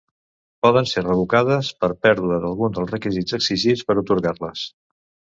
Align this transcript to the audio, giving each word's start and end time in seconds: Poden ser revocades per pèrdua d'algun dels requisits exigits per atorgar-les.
Poden 0.65 0.87
ser 0.91 1.01
revocades 1.03 1.67
per 1.83 1.89
pèrdua 2.05 2.39
d'algun 2.45 2.73
dels 2.77 2.93
requisits 2.93 3.37
exigits 3.39 3.85
per 3.91 3.97
atorgar-les. 4.03 4.65